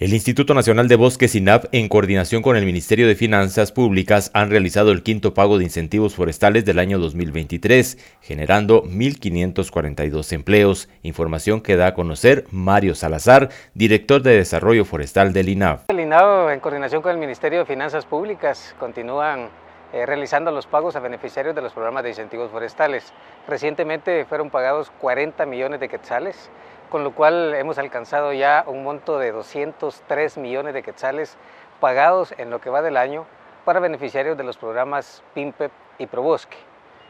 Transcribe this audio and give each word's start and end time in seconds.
El 0.00 0.14
Instituto 0.14 0.54
Nacional 0.54 0.86
de 0.86 0.94
Bosques 0.94 1.34
INAP, 1.34 1.64
en 1.72 1.88
coordinación 1.88 2.40
con 2.40 2.56
el 2.56 2.64
Ministerio 2.64 3.08
de 3.08 3.16
Finanzas 3.16 3.72
Públicas, 3.72 4.30
han 4.32 4.48
realizado 4.48 4.92
el 4.92 5.02
quinto 5.02 5.34
pago 5.34 5.58
de 5.58 5.64
incentivos 5.64 6.14
forestales 6.14 6.64
del 6.64 6.78
año 6.78 7.00
2023, 7.00 7.98
generando 8.20 8.84
1.542 8.84 10.32
empleos, 10.32 10.88
información 11.02 11.60
que 11.60 11.74
da 11.74 11.88
a 11.88 11.94
conocer 11.94 12.44
Mario 12.52 12.94
Salazar, 12.94 13.48
director 13.74 14.22
de 14.22 14.36
Desarrollo 14.36 14.84
Forestal 14.84 15.32
del 15.32 15.48
INAP. 15.48 15.90
El 15.90 15.98
INAP, 15.98 16.50
en 16.50 16.60
coordinación 16.60 17.02
con 17.02 17.10
el 17.10 17.18
Ministerio 17.18 17.58
de 17.58 17.64
Finanzas 17.64 18.06
Públicas, 18.06 18.76
continúan 18.78 19.48
eh, 19.92 20.06
realizando 20.06 20.52
los 20.52 20.68
pagos 20.68 20.94
a 20.94 21.00
beneficiarios 21.00 21.56
de 21.56 21.62
los 21.62 21.72
programas 21.72 22.04
de 22.04 22.10
incentivos 22.10 22.52
forestales. 22.52 23.12
Recientemente 23.48 24.26
fueron 24.26 24.48
pagados 24.48 24.92
40 25.00 25.44
millones 25.46 25.80
de 25.80 25.88
quetzales, 25.88 26.50
con 26.90 27.04
lo 27.04 27.14
cual 27.14 27.54
hemos 27.54 27.78
alcanzado 27.78 28.32
ya 28.32 28.64
un 28.66 28.82
monto 28.82 29.18
de 29.18 29.32
203 29.32 30.38
millones 30.38 30.74
de 30.74 30.82
quetzales 30.82 31.36
pagados 31.80 32.34
en 32.38 32.50
lo 32.50 32.60
que 32.60 32.70
va 32.70 32.82
del 32.82 32.96
año 32.96 33.26
para 33.64 33.80
beneficiarios 33.80 34.36
de 34.38 34.44
los 34.44 34.56
programas 34.56 35.22
PIMPEP 35.34 35.70
y 35.98 36.06
ProBosque. 36.06 36.56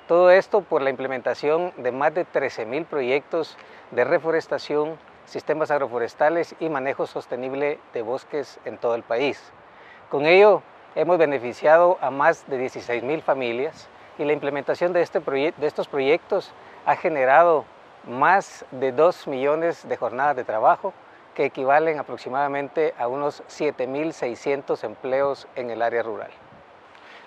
Todo 0.09 0.31
esto 0.31 0.63
por 0.63 0.83
la 0.83 0.91
implementación 0.91 1.73
de 1.77 1.93
más 1.93 2.15
de 2.15 2.25
13 2.25 2.67
mil 2.67 2.85
proyectos 2.85 3.57
de 3.91 4.05
reforestación, 4.05 4.99
sistemas 5.27 5.71
agroforestales 5.71 6.57
y 6.59 6.69
manejo 6.69 7.07
sostenible 7.07 7.79
de 7.93 8.03
bosques 8.03 8.59
en 8.65 8.79
todo 8.79 8.95
el 8.95 9.03
país. 9.03 9.53
Con 10.09 10.25
ello, 10.27 10.63
hemos 10.95 11.19
beneficiado 11.19 11.99
a 12.01 12.11
más 12.11 12.47
de 12.49 12.59
16 12.59 13.03
mil 13.03 13.23
familias 13.23 13.89
y 14.19 14.25
la 14.25 14.33
implementación 14.33 14.93
de, 14.93 15.03
este 15.03 15.21
de 15.21 15.67
estos 15.67 15.87
proyectos 15.87 16.53
ha 16.87 16.97
generado 16.97 17.65
más 18.07 18.65
de 18.71 18.93
2 18.93 19.27
millones 19.27 19.89
de 19.89 19.97
jornadas 19.97 20.37
de 20.37 20.45
trabajo 20.45 20.93
que 21.35 21.45
equivalen 21.45 21.99
aproximadamente 21.99 22.95
a 22.99 23.07
unos 23.07 23.43
7.600 23.49 24.83
empleos 24.85 25.47
en 25.55 25.71
el 25.71 25.83
área 25.83 26.03
rural. 26.03 26.31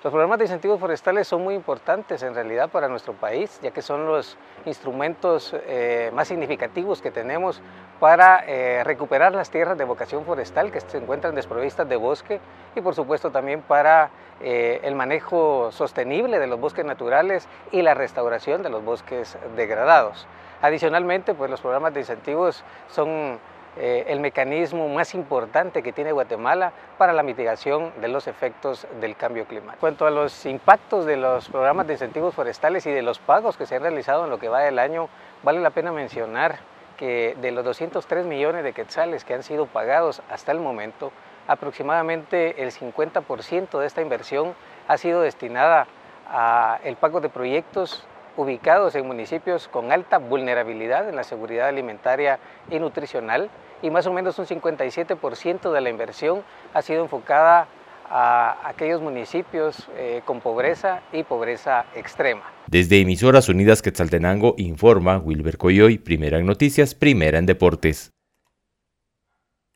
Los 0.04 0.10
programas 0.10 0.40
de 0.40 0.46
incentivos 0.46 0.80
forestales 0.80 1.28
son 1.28 1.44
muy 1.44 1.54
importantes 1.54 2.24
en 2.24 2.34
realidad 2.34 2.70
para 2.70 2.88
nuestro 2.88 3.14
país, 3.14 3.60
ya 3.62 3.70
que 3.70 3.84
son 3.84 4.08
los 4.08 4.36
instrumentos 4.66 5.56
eh, 5.68 6.10
más 6.12 6.28
significativos 6.28 7.04
que 7.04 7.12
tenemos 7.12 7.62
para 8.00 8.44
eh, 8.48 8.84
recuperar 8.84 9.36
las 9.36 9.52
tierras 9.52 9.78
de 9.78 9.84
vocación 9.84 10.26
forestal 10.26 10.72
que 10.72 10.82
se 10.82 10.98
encuentran 10.98 11.36
desprovistas 11.36 11.88
de 11.88 11.98
bosque 11.98 12.40
y 12.76 12.82
por 12.82 12.96
supuesto 12.96 13.30
también 13.30 13.62
para 13.62 14.10
eh, 14.40 14.80
el 14.82 14.96
manejo 14.96 15.72
sostenible 15.72 16.40
de 16.40 16.48
los 16.48 16.60
bosques 16.60 16.84
naturales 16.84 17.48
y 17.72 17.84
la 17.84 17.94
restauración 17.94 18.64
de 18.64 18.70
los 18.70 18.84
bosques 18.84 19.38
degradados. 19.56 20.26
Adicionalmente, 20.62 21.34
pues 21.34 21.50
los 21.50 21.62
programas 21.62 21.94
de 21.94 22.02
incentivos 22.02 22.64
son 22.90 23.40
eh, 23.78 24.06
el 24.08 24.20
mecanismo 24.20 24.90
más 24.90 25.16
importante 25.16 25.82
que 25.82 25.94
tiene 25.94 26.12
Guatemala 26.12 26.74
para 26.98 27.14
la 27.14 27.24
mitigación 27.24 27.94
de 28.02 28.10
los 28.10 28.28
efectos 28.28 28.86
del 29.00 29.16
cambio 29.16 29.46
climático. 29.46 29.80
Cuanto 29.80 30.06
a 30.06 30.12
los 30.12 30.46
impactos 30.46 31.06
de 31.06 31.16
los 31.16 31.48
programas 31.48 31.88
de 31.88 31.94
incentivos 31.94 32.36
forestales 32.36 32.86
y 32.86 32.92
de 32.92 33.02
los 33.02 33.20
pagos 33.20 33.56
que 33.56 33.66
se 33.66 33.78
han 33.78 33.82
realizado 33.82 34.26
en 34.26 34.30
lo 34.30 34.40
que 34.40 34.50
va 34.50 34.60
del 34.60 34.78
año, 34.78 35.08
vale 35.42 35.62
la 35.62 35.70
pena 35.70 35.94
mencionar 35.94 36.60
que 36.98 37.36
de 37.42 37.52
los 37.52 37.64
203 37.64 38.26
millones 38.26 38.64
de 38.64 38.74
quetzales 38.74 39.24
que 39.24 39.34
han 39.34 39.44
sido 39.44 39.66
pagados 39.68 40.22
hasta 40.30 40.52
el 40.52 40.60
momento, 40.60 41.14
aproximadamente 41.48 42.62
el 42.62 42.72
50% 42.72 43.80
de 43.80 43.88
esta 43.88 44.02
inversión 44.02 44.54
ha 44.88 44.98
sido 44.98 45.22
destinada 45.22 45.88
al 46.30 46.96
pago 46.98 47.22
de 47.22 47.30
proyectos 47.30 48.06
ubicados 48.38 48.96
en 48.96 49.06
municipios 49.06 49.68
con 49.68 49.92
alta 49.92 50.18
vulnerabilidad 50.18 51.08
en 51.10 51.16
la 51.16 51.24
seguridad 51.24 51.68
alimentaria 51.68 52.40
y 52.70 52.80
nutricional 52.80 53.50
y 53.82 53.90
más 53.90 54.08
o 54.08 54.14
menos 54.14 54.40
un 54.40 54.46
57% 54.46 55.72
de 55.72 55.82
la 55.82 55.90
inversión 55.90 56.44
ha 56.74 56.82
sido 56.82 57.04
enfocada 57.04 57.68
a 58.10 58.68
aquellos 58.68 59.02
municipios 59.02 59.88
eh, 59.96 60.22
con 60.26 60.42
pobreza 60.42 61.02
y 61.14 61.24
pobreza 61.24 61.86
extrema. 61.96 62.44
Desde 62.68 63.00
Emisoras 63.00 63.48
Unidas 63.48 63.82
Quetzaltenango 63.82 64.56
informa 64.58 65.18
Wilber 65.18 65.58
Coyoy, 65.58 65.98
primera 65.98 66.38
en 66.38 66.46
noticias, 66.46 66.94
primera 66.94 67.40
en 67.40 67.46
deportes. 67.46 68.12